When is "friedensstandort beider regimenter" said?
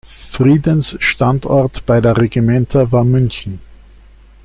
0.31-2.91